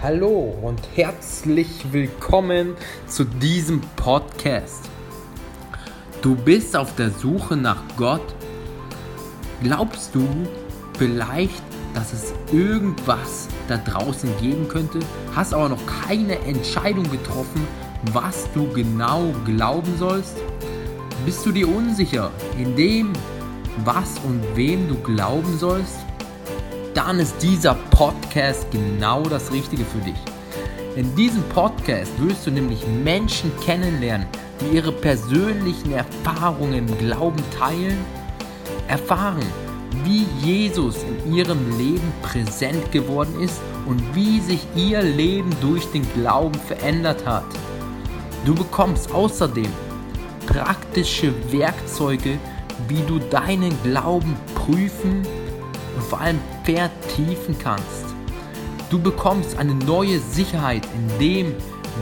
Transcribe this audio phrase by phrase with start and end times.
[0.00, 2.76] Hallo und herzlich willkommen
[3.08, 4.88] zu diesem Podcast.
[6.22, 8.22] Du bist auf der Suche nach Gott.
[9.60, 10.24] Glaubst du
[10.96, 11.64] vielleicht,
[11.94, 15.00] dass es irgendwas da draußen geben könnte,
[15.34, 17.66] hast aber noch keine Entscheidung getroffen,
[18.12, 20.36] was du genau glauben sollst?
[21.26, 23.12] Bist du dir unsicher in dem,
[23.84, 26.07] was und wem du glauben sollst?
[26.94, 30.18] Dann ist dieser Podcast genau das Richtige für dich.
[30.96, 34.26] In diesem Podcast wirst du nämlich Menschen kennenlernen,
[34.60, 37.98] die ihre persönlichen Erfahrungen im Glauben teilen,
[38.88, 39.46] erfahren,
[40.04, 46.06] wie Jesus in ihrem Leben präsent geworden ist und wie sich ihr Leben durch den
[46.14, 47.44] Glauben verändert hat.
[48.44, 49.70] Du bekommst außerdem
[50.46, 52.38] praktische Werkzeuge,
[52.88, 55.26] wie du deinen Glauben prüfen
[55.96, 58.14] und vor allem vertiefen kannst.
[58.90, 61.54] Du bekommst eine neue Sicherheit in dem,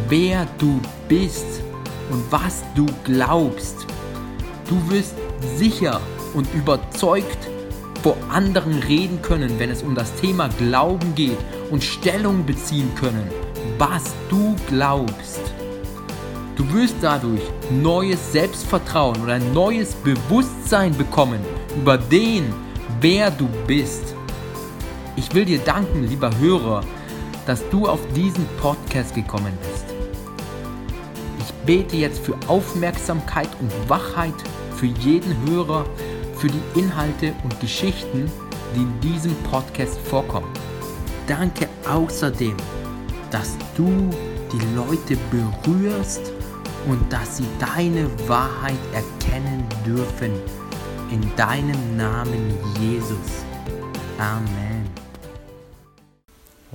[0.09, 1.63] wer du bist
[2.10, 3.87] und was du glaubst.
[4.68, 5.15] Du wirst
[5.57, 6.01] sicher
[6.35, 7.38] und überzeugt
[8.02, 11.38] vor anderen reden können, wenn es um das Thema Glauben geht
[11.71, 13.30] und Stellung beziehen können,
[13.79, 15.43] was du glaubst.
[16.57, 21.38] Du wirst dadurch neues Selbstvertrauen oder ein neues Bewusstsein bekommen
[21.77, 22.52] über den,
[23.01, 24.15] wer du bist.
[25.16, 26.82] Ich will dir danken, lieber Hörer,
[27.46, 29.86] dass du auf diesen Podcast gekommen bist.
[31.40, 34.34] Ich bete jetzt für Aufmerksamkeit und Wachheit
[34.76, 35.87] für jeden Hörer,
[36.37, 38.30] für die Inhalte und Geschichten,
[38.74, 40.52] die in diesem Podcast vorkommen.
[41.26, 42.56] Danke außerdem,
[43.30, 44.10] dass du
[44.52, 46.30] die Leute berührst
[46.88, 50.32] und dass sie deine Wahrheit erkennen dürfen
[51.10, 53.44] in deinem Namen Jesus.
[54.18, 54.76] Amen.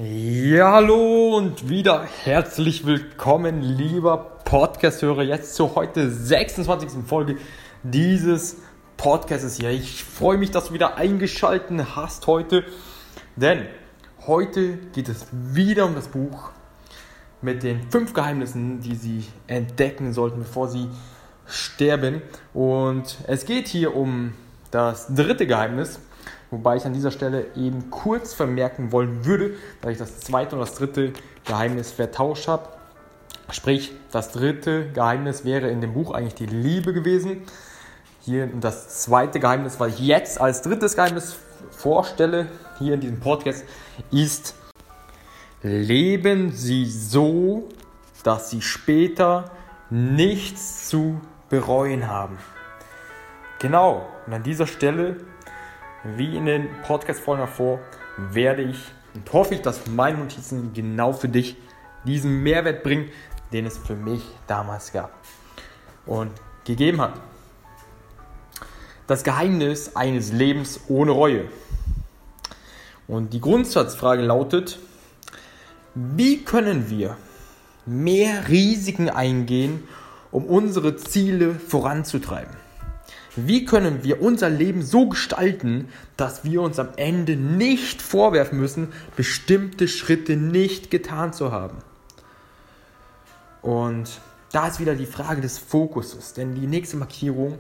[0.04, 6.90] Ja, hallo und wieder herzlich willkommen, lieber Podcast-Hörer, jetzt zur heute 26.
[7.06, 7.38] Folge
[7.84, 8.58] dieses
[8.98, 9.70] Podcasts hier.
[9.70, 12.66] Ich freue mich, dass du wieder eingeschaltet hast heute,
[13.36, 13.68] denn
[14.26, 16.50] heute geht es wieder um das Buch
[17.44, 20.88] mit den fünf Geheimnissen, die Sie entdecken sollten, bevor Sie
[21.46, 22.24] sterben.
[22.56, 24.34] Und es geht hier um
[24.72, 26.00] das dritte Geheimnis,
[26.50, 30.62] wobei ich an dieser Stelle eben kurz vermerken wollen würde, dass ich das zweite und
[30.62, 31.14] das dritte
[31.46, 32.70] Geheimnis vertauscht habe.
[33.52, 37.42] Sprich, das dritte Geheimnis wäre in dem Buch eigentlich die Liebe gewesen.
[38.22, 41.36] Hier das zweite Geheimnis, was ich jetzt als drittes Geheimnis
[41.72, 42.48] vorstelle,
[42.80, 43.66] hier in diesem Podcast,
[44.12, 44.56] ist,
[45.64, 47.68] leben Sie so,
[48.24, 49.52] dass Sie später
[49.90, 52.38] nichts zu bereuen haben.
[53.60, 55.18] Genau, und an dieser Stelle,
[56.04, 57.80] wie in den Podcast-Folgen davor,
[58.18, 58.78] werde ich
[59.14, 61.58] und hoffe ich, dass meine Notizen genau für dich
[62.06, 63.10] diesen Mehrwert bringen,
[63.52, 65.12] den es für mich damals gab
[66.06, 66.32] und
[66.64, 67.14] gegeben hat.
[69.08, 71.46] Das Geheimnis eines Lebens ohne Reue.
[73.08, 74.80] Und die Grundsatzfrage lautet,
[75.94, 77.18] wie können wir
[77.86, 79.84] mehr Risiken eingehen
[80.32, 82.61] um unsere Ziele voranzutreiben?
[83.36, 85.88] Wie können wir unser Leben so gestalten,
[86.18, 91.78] dass wir uns am Ende nicht vorwerfen müssen, bestimmte Schritte nicht getan zu haben?
[93.62, 94.20] Und
[94.52, 97.58] da ist wieder die Frage des Fokuses, denn die nächste Markierung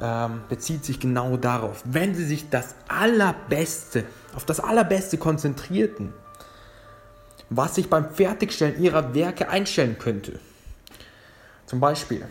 [0.00, 1.82] ähm, bezieht sich genau darauf.
[1.84, 4.04] Wenn Sie sich das Allerbeste,
[4.36, 6.12] auf das Allerbeste konzentrierten,
[7.50, 10.38] was sich beim Fertigstellen Ihrer Werke einstellen könnte,
[11.66, 12.24] zum Beispiel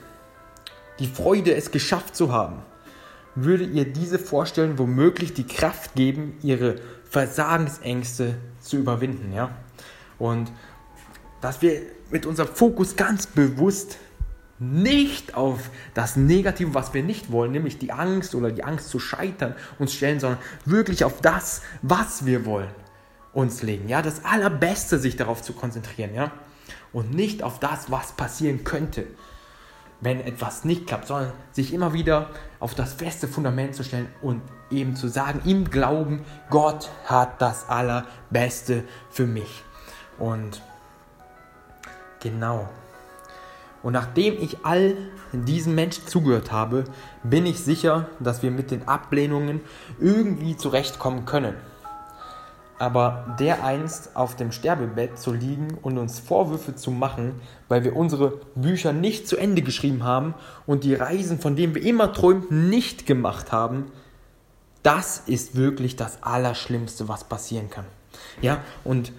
[1.00, 2.62] die Freude, es geschafft zu haben,
[3.36, 6.76] würde ihr diese Vorstellung womöglich die Kraft geben, ihre
[7.10, 9.32] Versagensängste zu überwinden.
[9.34, 9.52] Ja?
[10.18, 10.52] Und
[11.42, 13.98] dass wir mit unserem Fokus ganz bewusst
[14.60, 19.00] nicht auf das Negative, was wir nicht wollen, nämlich die Angst oder die Angst zu
[19.00, 22.72] scheitern, uns stellen, sondern wirklich auf das, was wir wollen,
[23.34, 23.88] uns legen.
[23.88, 26.32] Ja, das Allerbeste sich darauf zu konzentrieren, ja,
[26.92, 29.06] und nicht auf das, was passieren könnte
[30.02, 32.30] wenn etwas nicht klappt, sondern sich immer wieder
[32.60, 37.68] auf das feste Fundament zu stellen und eben zu sagen, im Glauben, Gott hat das
[37.70, 39.64] Allerbeste für mich.
[40.20, 40.62] Und
[42.20, 42.70] genau.
[43.84, 44.98] Und nachdem ich all
[45.32, 46.86] diesen Menschen zugehört habe,
[47.24, 49.62] bin ich sicher, dass wir mit den Ablehnungen
[50.00, 51.56] irgendwie zurechtkommen können.
[52.80, 58.42] Aber dereinst auf dem Sterbebett zu liegen und uns Vorwürfe zu machen, weil wir unsere
[58.54, 60.36] Bücher nicht zu Ende geschrieben haben
[60.68, 63.92] und die Reisen, von denen wir immer träumten, nicht gemacht haben,
[64.84, 67.86] das ist wirklich das Allerschlimmste, was passieren kann.
[68.42, 69.12] Ja, und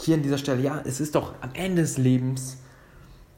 [0.00, 2.58] hier an dieser Stelle, ja, es ist doch am Ende des Lebens,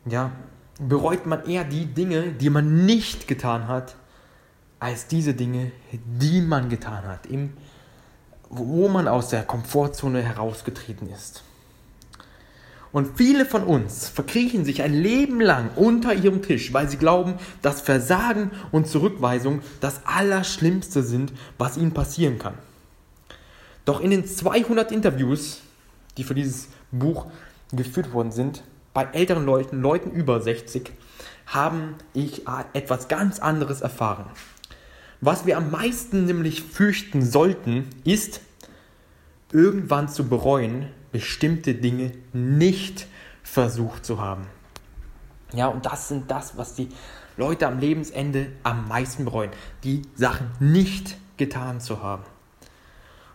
[0.06, 0.32] ja,
[0.81, 3.97] bereut man eher die Dinge, die man nicht getan hat,
[4.81, 7.53] als diese Dinge, die man getan hat, im,
[8.50, 11.43] wo man aus der Komfortzone herausgetreten ist.
[12.91, 17.35] Und viele von uns verkriechen sich ein Leben lang unter ihrem Tisch, weil sie glauben,
[17.61, 22.55] dass Versagen und Zurückweisung das Allerschlimmste sind, was ihnen passieren kann.
[23.85, 25.61] Doch in den 200 Interviews,
[26.17, 27.27] die für dieses Buch
[27.73, 28.62] geführt worden sind,
[28.95, 30.91] bei älteren Leuten, Leuten über 60,
[31.47, 34.25] haben ich etwas ganz anderes erfahren.
[35.20, 38.41] Was wir am meisten nämlich fürchten sollten, ist
[39.53, 43.06] irgendwann zu bereuen, bestimmte Dinge nicht
[43.43, 44.47] versucht zu haben.
[45.53, 46.88] Ja, und das sind das, was die
[47.37, 49.50] Leute am Lebensende am meisten bereuen,
[49.82, 52.25] die Sachen nicht getan zu haben.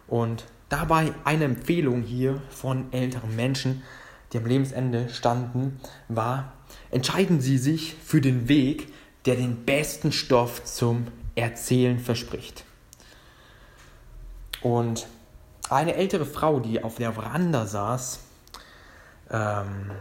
[0.07, 3.81] Und dabei eine Empfehlung hier von älteren Menschen,
[4.31, 6.53] die am Lebensende standen, war,
[6.91, 8.93] entscheiden Sie sich für den Weg,
[9.25, 12.63] der den besten Stoff zum Erzählen verspricht.
[14.61, 15.07] Und
[15.69, 18.19] eine ältere Frau, die auf der Veranda saß,
[19.31, 19.91] ähm,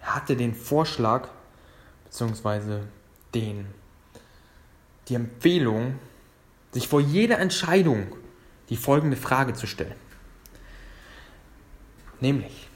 [0.00, 1.28] hatte den Vorschlag,
[2.04, 2.88] beziehungsweise
[3.34, 3.66] den,
[5.08, 5.98] die Empfehlung,
[6.72, 8.06] sich vor jeder Entscheidung
[8.68, 9.94] die folgende Frage zu stellen.
[12.20, 12.68] Nämlich,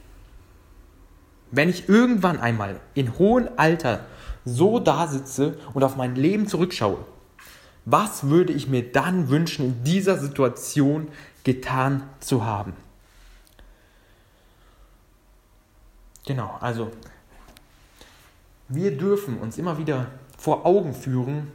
[1.50, 4.06] wenn ich irgendwann einmal in hohem Alter
[4.44, 7.04] so da sitze und auf mein Leben zurückschaue,
[7.84, 11.08] was würde ich mir dann wünschen, in dieser Situation
[11.44, 12.74] getan zu haben?
[16.26, 16.90] Genau, also
[18.68, 20.06] wir dürfen uns immer wieder
[20.38, 21.50] vor Augen führen,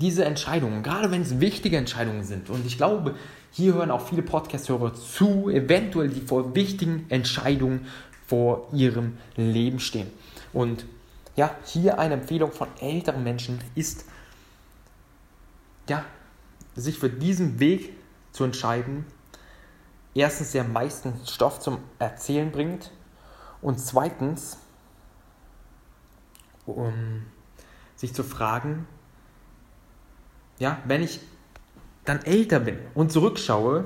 [0.00, 2.50] diese Entscheidungen, gerade wenn es wichtige Entscheidungen sind.
[2.50, 3.14] Und ich glaube,
[3.52, 7.86] hier hören auch viele Podcast-Hörer zu, eventuell die vor wichtigen Entscheidungen
[8.26, 10.08] vor ihrem Leben stehen.
[10.52, 10.86] Und
[11.36, 14.06] ja, hier eine Empfehlung von älteren Menschen ist,
[15.88, 16.04] ja,
[16.74, 17.96] sich für diesen Weg
[18.32, 19.06] zu entscheiden,
[20.14, 22.90] erstens der meisten Stoff zum Erzählen bringt
[23.62, 24.58] und zweitens,
[26.66, 27.26] um
[27.96, 28.86] sich zu fragen,
[30.58, 31.20] ja, wenn ich
[32.04, 33.84] dann älter bin und zurückschaue,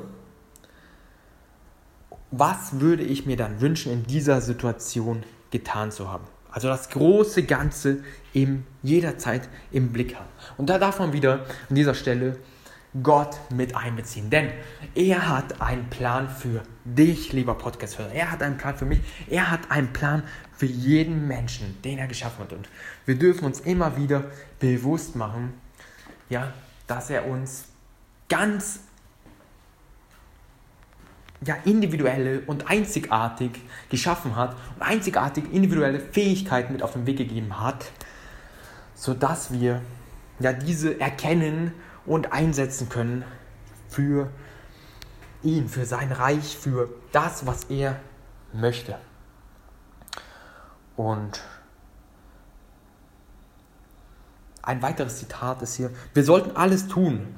[2.31, 6.25] was würde ich mir dann wünschen, in dieser Situation getan zu haben?
[6.59, 8.03] Also das große Ganze
[8.33, 10.27] im, jederzeit im Blick haben.
[10.57, 12.37] Und da darf man wieder an dieser Stelle
[13.01, 14.29] Gott mit einbeziehen.
[14.29, 14.51] Denn
[14.97, 18.11] er hat einen Plan für dich, lieber Podcast-Hörer.
[18.11, 18.99] Er hat einen Plan für mich.
[19.29, 22.53] Er hat einen Plan für jeden Menschen, den er geschaffen hat.
[22.53, 22.69] Und
[23.07, 24.25] wir dürfen uns immer wieder
[24.59, 25.55] bewusst machen,
[26.29, 26.53] ja,
[26.89, 27.67] dass er uns
[28.29, 28.81] ganz
[31.41, 33.53] ja, individuelle und einzigartig
[33.91, 37.93] geschaffen hat und einzigartig individuelle Fähigkeiten mit auf den Weg gegeben hat,
[38.95, 39.81] sodass wir
[40.41, 41.73] ja diese erkennen
[42.07, 43.25] und einsetzen können
[43.89, 44.31] für
[45.43, 48.01] ihn, für sein Reich, für das, was er
[48.53, 48.97] möchte.
[50.97, 51.43] Und
[54.63, 57.37] ein weiteres Zitat ist hier, wir sollten alles tun,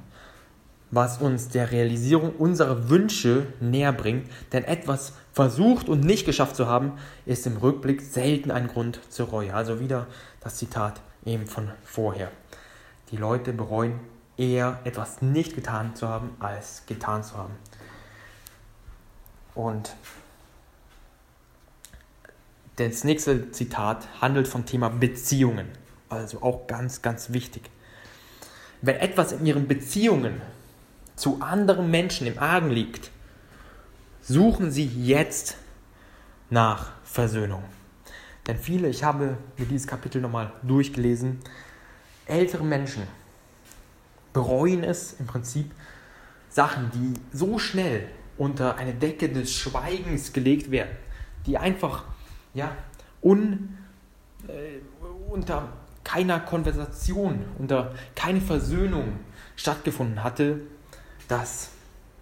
[0.90, 6.66] was uns der Realisierung unserer Wünsche näher bringt, denn etwas versucht und nicht geschafft zu
[6.66, 6.92] haben,
[7.26, 9.54] ist im Rückblick selten ein Grund zur Reue.
[9.54, 10.06] Also wieder
[10.40, 12.30] das Zitat eben von vorher.
[13.10, 14.00] Die Leute bereuen
[14.36, 17.54] eher etwas nicht getan zu haben, als getan zu haben.
[19.54, 19.94] Und
[22.76, 25.68] das nächste Zitat handelt vom Thema Beziehungen.
[26.08, 27.70] Also auch ganz, ganz wichtig.
[28.80, 30.40] Wenn etwas in Ihren Beziehungen
[31.20, 33.10] zu anderen Menschen im Argen liegt,
[34.22, 35.56] suchen Sie jetzt
[36.48, 37.62] nach Versöhnung.
[38.46, 41.38] Denn viele, ich habe mir dieses Kapitel nochmal durchgelesen,
[42.26, 43.02] ältere Menschen
[44.32, 45.70] bereuen es im Prinzip,
[46.48, 48.08] Sachen, die so schnell
[48.38, 50.96] unter eine Decke des Schweigens gelegt werden,
[51.46, 52.04] die einfach
[52.54, 52.76] ja,
[53.22, 53.76] un,
[54.48, 54.80] äh,
[55.30, 55.68] unter
[56.02, 59.20] keiner Konversation, unter keine Versöhnung
[59.54, 60.60] stattgefunden hatte,
[61.30, 61.70] dass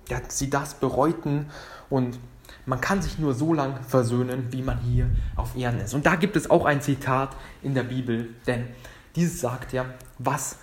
[0.08, 1.50] ja, sie das bereuten
[1.90, 2.18] und
[2.66, 5.94] man kann sich nur so lange versöhnen, wie man hier auf Erden ist.
[5.94, 8.66] Und da gibt es auch ein Zitat in der Bibel, denn
[9.16, 9.86] dieses sagt ja,
[10.18, 10.58] was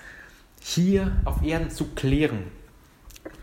[0.61, 2.51] hier auf Erden zu klären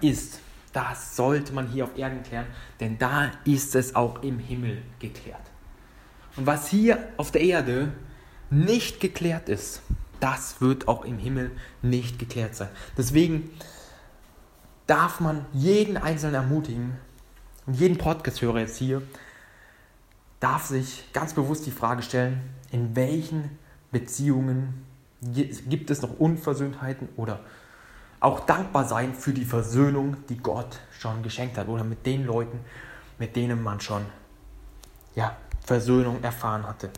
[0.01, 0.41] ist,
[0.73, 2.47] das sollte man hier auf Erden klären,
[2.81, 5.43] denn da ist es auch im Himmel geklärt.
[6.37, 7.93] Und was hier auf der Erde
[8.51, 9.83] nicht geklärt ist,
[10.21, 11.51] das wird auch im Himmel
[11.83, 12.69] nicht geklärt sein.
[12.97, 13.51] Deswegen
[14.87, 16.97] darf man jeden Einzelnen ermutigen,
[17.67, 19.03] Und jeden Podcast-Hörer jetzt hier
[20.41, 22.41] darf sich ganz bewusst die Frage stellen,
[22.73, 23.57] in welchen
[23.93, 24.85] Beziehungen
[25.21, 27.41] gibt es noch Unversöhntheiten oder
[28.19, 32.59] auch dankbar sein für die Versöhnung, die Gott schon geschenkt hat oder mit den Leuten,
[33.19, 34.05] mit denen man schon
[35.15, 36.91] ja, Versöhnung erfahren hatte.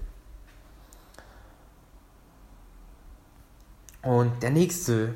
[4.03, 5.15] Und der nächste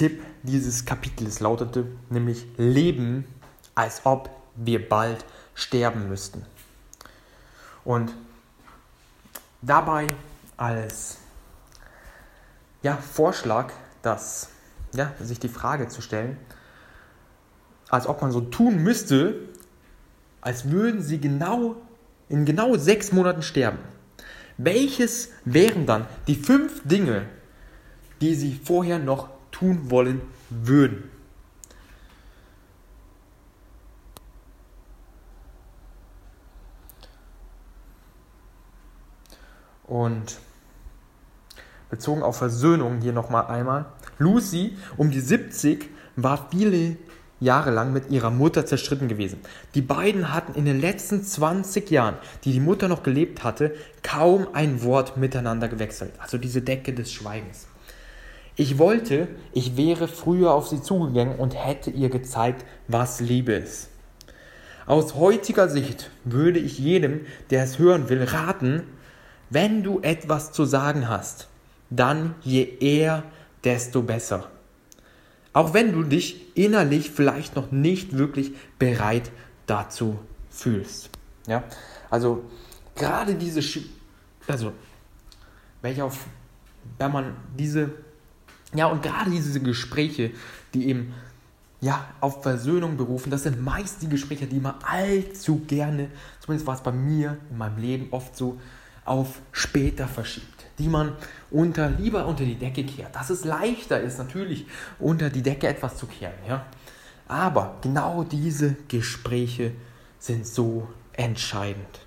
[0.00, 3.26] Tipp dieses Kapitels lautete nämlich Leben,
[3.74, 6.46] als ob wir bald sterben müssten.
[7.84, 8.14] Und
[9.60, 10.06] dabei
[10.56, 11.18] als
[12.82, 14.48] ja, Vorschlag, dass,
[14.94, 16.38] ja, sich die Frage zu stellen,
[17.90, 19.50] als ob man so tun müsste,
[20.40, 21.76] als würden sie genau
[22.30, 23.80] in genau sechs Monaten sterben.
[24.56, 27.26] Welches wären dann die fünf Dinge,
[28.22, 29.28] die sie vorher noch
[29.60, 31.04] tun wollen würden?
[39.84, 40.38] Und
[41.90, 43.86] bezogen auf Versöhnung hier nochmal einmal.
[44.18, 46.96] Lucy um die 70 war viele
[47.40, 49.40] Jahre lang mit ihrer Mutter zerstritten gewesen.
[49.74, 54.46] Die beiden hatten in den letzten 20 Jahren, die die Mutter noch gelebt hatte, kaum
[54.52, 56.12] ein Wort miteinander gewechselt.
[56.18, 57.66] Also diese Decke des Schweigens.
[58.60, 63.88] Ich wollte, ich wäre früher auf sie zugegangen und hätte ihr gezeigt, was Liebe ist.
[64.84, 68.82] Aus heutiger Sicht würde ich jedem, der es hören will, raten,
[69.48, 71.48] wenn du etwas zu sagen hast,
[71.88, 73.22] dann je eher,
[73.64, 74.50] desto besser.
[75.54, 79.32] Auch wenn du dich innerlich vielleicht noch nicht wirklich bereit
[79.64, 80.18] dazu
[80.50, 81.08] fühlst.
[81.46, 81.64] Ja,
[82.10, 82.44] also
[82.94, 83.62] gerade diese,
[84.46, 84.72] also
[85.80, 86.26] welche auf,
[86.98, 87.90] wenn man diese,
[88.74, 90.32] ja und gerade diese Gespräche,
[90.74, 91.12] die eben
[91.80, 93.30] ja, auf Versöhnung berufen.
[93.30, 96.08] Das sind meist die Gespräche, die man allzu gerne,
[96.40, 98.60] zumindest war es bei mir in meinem Leben oft so,
[99.04, 101.12] auf später verschiebt, die man
[101.50, 103.16] unter, lieber unter die Decke kehrt.
[103.16, 104.66] Dass es leichter ist, natürlich
[104.98, 106.34] unter die Decke etwas zu kehren.
[106.46, 106.66] Ja?
[107.26, 109.72] Aber genau diese Gespräche
[110.18, 112.00] sind so entscheidend.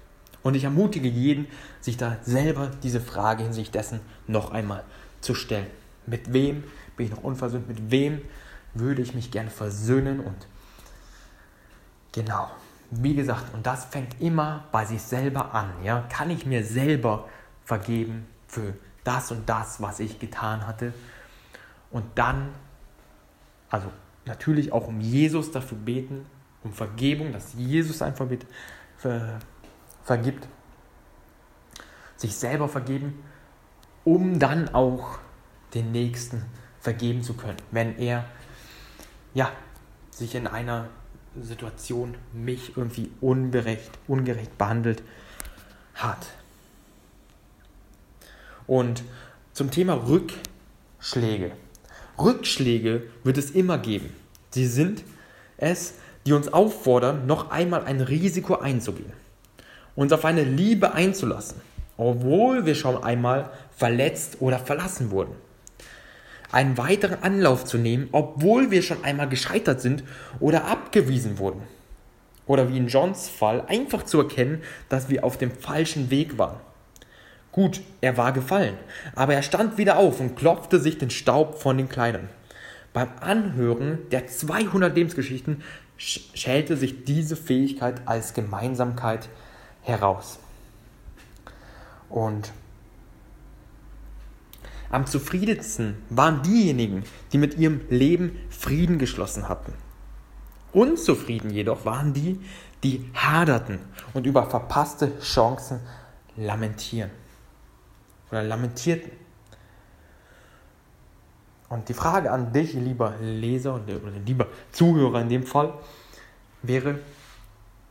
[0.44, 1.48] Und ich ermutige jeden,
[1.82, 4.84] sich da selber diese Frage hinsichtlich dessen noch einmal
[5.20, 5.68] zu stellen.
[6.06, 6.64] Mit wem
[6.96, 7.68] bin ich noch unversöhnt?
[7.68, 8.22] Mit wem
[8.74, 10.20] würde ich mich gerne versöhnen?
[10.20, 10.48] Und
[12.12, 12.50] genau,
[12.92, 15.70] wie gesagt, und das fängt immer bei sich selber an.
[15.84, 16.06] Ja?
[16.10, 17.28] Kann ich mir selber
[17.64, 20.94] vergeben für das und das, was ich getan hatte?
[21.92, 22.50] Und dann,
[23.70, 23.92] also
[24.26, 26.26] natürlich auch um Jesus dafür beten,
[26.64, 28.46] um Vergebung, dass Jesus einfach mit,
[28.98, 29.40] ver,
[30.04, 30.48] vergibt,
[32.16, 33.24] sich selber vergeben,
[34.04, 35.20] um dann auch
[35.74, 36.44] den Nächsten
[36.80, 38.26] vergeben zu können, wenn er
[39.34, 39.52] ja,
[40.12, 40.90] sich in einer
[41.42, 45.02] Situation mich irgendwie unberecht, ungerecht behandelt
[45.96, 46.28] hat.
[48.68, 49.04] Und
[49.54, 51.52] zum Thema Rückschläge.
[52.20, 54.14] Rückschläge wird es immer geben.
[54.52, 55.04] Sie sind
[55.58, 59.12] es, die uns auffordern, noch einmal ein Risiko einzugehen,
[59.96, 61.60] uns auf eine Liebe einzulassen,
[61.98, 65.36] obwohl wir schon einmal verletzt oder verlassen wurden
[66.54, 70.04] einen weiteren Anlauf zu nehmen, obwohl wir schon einmal gescheitert sind
[70.40, 71.64] oder abgewiesen wurden.
[72.46, 76.60] Oder wie in Johns Fall einfach zu erkennen, dass wir auf dem falschen Weg waren.
[77.52, 78.78] Gut, er war gefallen,
[79.16, 82.30] aber er stand wieder auf und klopfte sich den Staub von den Kleidern.
[82.94, 85.64] Beim Anhören der 200 Lebensgeschichten
[85.98, 89.30] schälte sich diese Fähigkeit als Gemeinsamkeit
[89.82, 90.40] heraus.
[92.10, 92.52] Und
[94.94, 99.74] am zufriedensten waren diejenigen, die mit ihrem Leben Frieden geschlossen hatten.
[100.72, 102.40] Unzufrieden jedoch waren die,
[102.84, 103.80] die haderten
[104.14, 105.80] und über verpasste Chancen
[106.38, 107.10] lamentieren
[108.30, 109.12] oder lamentierten.
[111.70, 115.74] Und die Frage an dich, lieber Leser oder lieber Zuhörer in dem Fall,
[116.62, 117.00] wäre,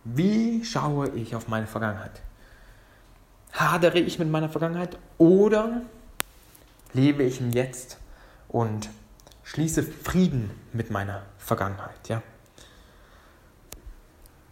[0.04, 2.23] wie schaue ich auf meine Vergangenheit?
[3.52, 5.82] Hadere ich mit meiner Vergangenheit oder
[6.94, 7.99] lebe ich im Jetzt
[8.49, 8.90] und
[9.44, 12.08] schließe Frieden mit meiner Vergangenheit.
[12.08, 12.22] Ja?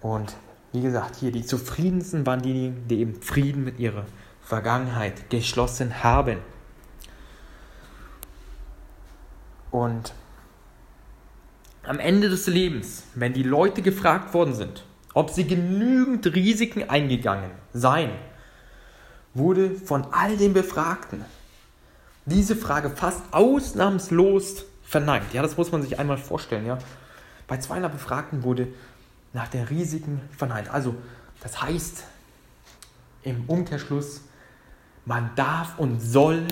[0.01, 0.35] Und
[0.73, 4.07] wie gesagt, hier die zufriedensten waren diejenigen, die eben Frieden mit ihrer
[4.43, 6.39] Vergangenheit geschlossen haben.
[9.71, 10.13] Und
[11.85, 17.51] am Ende des Lebens, wenn die Leute gefragt worden sind, ob sie genügend Risiken eingegangen
[17.73, 18.11] seien,
[19.35, 21.25] wurde von all den Befragten
[22.25, 25.33] diese Frage fast ausnahmslos verneint.
[25.33, 26.67] Ja, das muss man sich einmal vorstellen.
[26.67, 26.79] Ja.
[27.47, 28.69] Bei 200 Befragten wurde
[29.33, 30.69] nach den Risiken verneint.
[30.69, 30.95] Also,
[31.43, 32.05] das heißt
[33.23, 34.23] im Umkehrschluss,
[35.05, 36.47] man darf und soll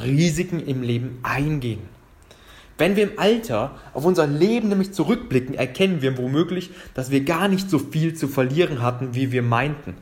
[0.00, 1.88] Risiken im Leben eingehen.
[2.76, 7.48] Wenn wir im Alter auf unser Leben nämlich zurückblicken, erkennen wir womöglich, dass wir gar
[7.48, 9.96] nicht so viel zu verlieren hatten, wie wir meinten.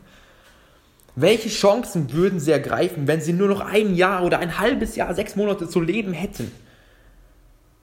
[1.19, 5.15] Welche Chancen würden sie ergreifen, wenn sie nur noch ein Jahr oder ein halbes Jahr,
[5.15, 6.53] sechs Monate zu leben hätten?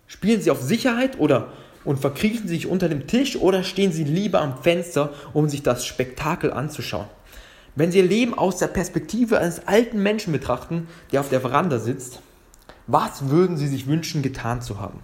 [0.06, 1.48] Spielen sie auf Sicherheit oder
[1.84, 5.84] und verkriechen sich unter dem Tisch oder stehen sie lieber am Fenster, um sich das
[5.84, 7.08] Spektakel anzuschauen?
[7.76, 11.80] Wenn sie ihr Leben aus der Perspektive eines alten Menschen betrachten, der auf der Veranda
[11.80, 12.22] sitzt,
[12.86, 15.00] was würden sie sich wünschen, getan zu haben?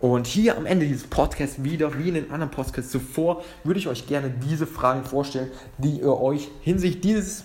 [0.00, 3.86] Und hier am Ende dieses Podcasts wieder, wie in den anderen Podcasts zuvor, würde ich
[3.86, 7.44] euch gerne diese Fragen vorstellen, die ihr euch hinsichtlich dieses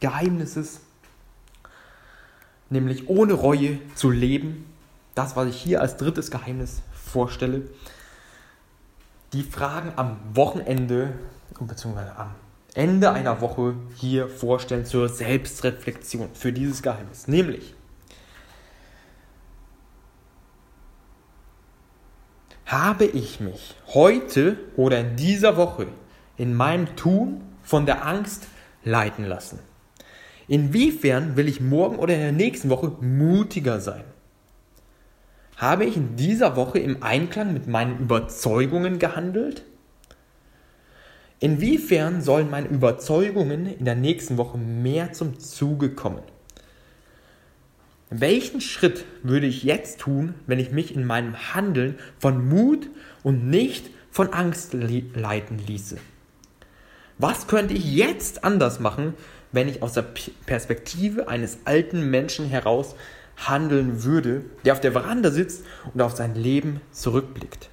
[0.00, 0.80] Geheimnisses,
[2.68, 4.66] nämlich ohne Reue zu leben,
[5.14, 7.62] das, was ich hier als drittes Geheimnis vorstelle,
[9.32, 11.14] die Fragen am Wochenende
[11.58, 12.00] bzw.
[12.16, 12.34] am
[12.74, 17.28] Ende einer Woche hier vorstellen zur Selbstreflexion für dieses Geheimnis.
[17.28, 17.74] Nämlich,
[22.68, 25.86] habe ich mich heute oder in dieser Woche
[26.36, 28.46] in meinem Tun von der Angst
[28.84, 29.58] leiten lassen?
[30.48, 34.04] Inwiefern will ich morgen oder in der nächsten Woche mutiger sein?
[35.56, 39.64] Habe ich in dieser Woche im Einklang mit meinen Überzeugungen gehandelt?
[41.40, 46.22] Inwiefern sollen meine Überzeugungen in der nächsten Woche mehr zum Zuge kommen?
[48.10, 52.88] Welchen Schritt würde ich jetzt tun, wenn ich mich in meinem Handeln von Mut
[53.22, 55.98] und nicht von Angst leiten ließe?
[57.18, 59.12] Was könnte ich jetzt anders machen,
[59.52, 60.06] wenn ich aus der
[60.46, 62.94] Perspektive eines alten Menschen heraus
[63.36, 67.68] handeln würde, der auf der Veranda sitzt und auf sein Leben zurückblickt?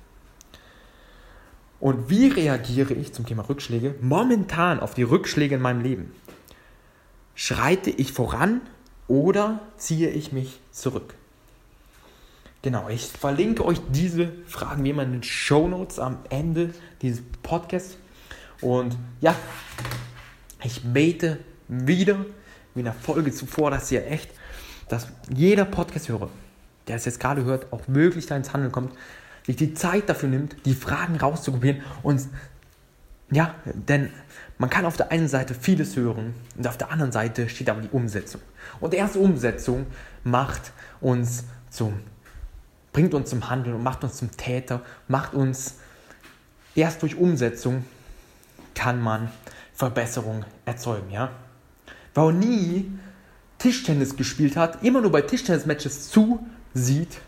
[1.80, 6.12] Und wie reagiere ich zum Thema Rückschläge momentan auf die Rückschläge in meinem Leben?
[7.36, 8.62] Schreite ich voran
[9.08, 11.14] oder ziehe ich mich zurück?
[12.62, 17.22] Genau, ich verlinke euch diese Fragen wie immer in den Show Notes am Ende dieses
[17.44, 17.98] Podcasts.
[18.60, 19.36] Und ja,
[20.64, 21.38] ich bete
[21.68, 22.26] wieder,
[22.74, 24.32] wie in der Folge zuvor, dass ihr echt,
[24.90, 26.30] dass jeder Podcast-Hörer,
[26.88, 28.94] der es jetzt gerade hört, auch wirklich da ins Handeln kommt,
[29.46, 32.22] sich die Zeit dafür nimmt, die Fragen rauszukopieren und
[33.32, 34.12] ja, denn
[34.58, 37.82] man kann auf der einen Seite vieles hören und auf der anderen Seite steht aber
[37.82, 38.42] die Umsetzung.
[38.80, 39.88] Und erst Umsetzung
[40.24, 42.00] macht uns zum,
[42.94, 45.76] bringt uns zum Handeln und macht uns zum Täter, macht uns,
[46.76, 47.86] erst durch Umsetzung
[48.76, 49.32] kann man
[49.74, 51.32] Verbesserung erzeugen, ja.
[52.14, 52.92] Wer nie
[53.58, 57.20] Tischtennis gespielt hat, immer nur bei Tischtennis-Matches zusieht,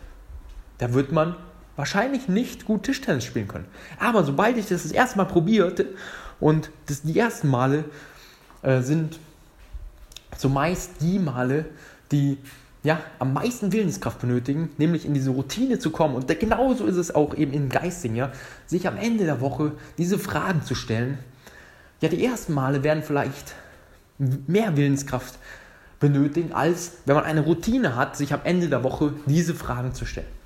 [0.78, 1.36] da wird man
[1.78, 3.66] wahrscheinlich nicht gut Tischtennis spielen können.
[4.00, 5.86] Aber sobald ich das das erste Mal probierte
[6.40, 7.84] und das die ersten Male
[8.62, 9.20] äh, sind
[10.36, 11.66] zumeist die Male,
[12.10, 12.38] die
[12.82, 16.16] ja, am meisten Willenskraft benötigen, nämlich in diese Routine zu kommen.
[16.16, 18.32] Und genauso ist es auch eben im Geistigen, ja,
[18.66, 21.18] sich am Ende der Woche diese Fragen zu stellen.
[22.00, 23.54] Ja, die ersten Male werden vielleicht
[24.18, 25.38] mehr Willenskraft
[26.00, 30.06] benötigen, als wenn man eine Routine hat, sich am Ende der Woche diese Fragen zu
[30.06, 30.37] stellen.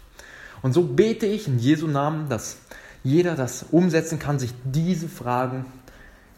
[0.62, 2.58] Und so bete ich in Jesu Namen, dass
[3.04, 5.66] jeder das umsetzen kann, sich diese Fragen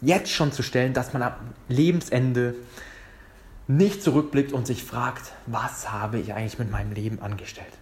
[0.01, 1.35] jetzt schon zu stellen, dass man am
[1.69, 2.55] Lebensende
[3.67, 7.73] nicht zurückblickt und sich fragt, was habe ich eigentlich mit meinem Leben angestellt.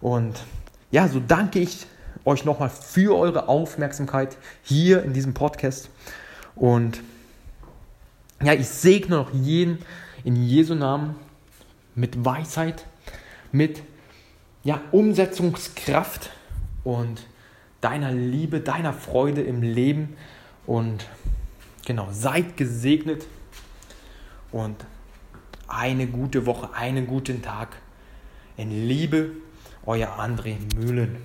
[0.00, 0.42] Und
[0.90, 1.86] ja, so danke ich
[2.24, 5.90] euch nochmal für eure Aufmerksamkeit hier in diesem Podcast.
[6.56, 7.00] Und
[8.42, 9.78] ja, ich segne noch jeden
[10.24, 11.14] in Jesu Namen
[11.94, 12.84] mit Weisheit,
[13.52, 13.82] mit
[14.62, 16.30] ja, Umsetzungskraft
[16.84, 17.26] und
[17.80, 20.16] deiner Liebe, deiner Freude im Leben.
[20.66, 21.06] Und
[21.86, 23.26] genau, seid gesegnet
[24.52, 24.84] und
[25.66, 27.76] eine gute Woche, einen guten Tag.
[28.56, 29.30] In Liebe,
[29.86, 31.16] euer André Mühlen.